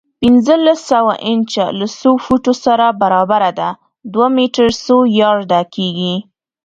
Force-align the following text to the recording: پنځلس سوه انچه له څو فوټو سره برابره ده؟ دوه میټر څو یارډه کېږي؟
پنځلس 0.21 0.79
سوه 0.91 1.13
انچه 1.29 1.65
له 1.79 1.87
څو 1.99 2.11
فوټو 2.25 2.53
سره 2.65 2.85
برابره 3.01 3.51
ده؟ 3.59 3.69
دوه 4.13 4.27
میټر 4.35 4.69
څو 4.85 4.95
یارډه 5.19 5.61
کېږي؟ 5.75 6.15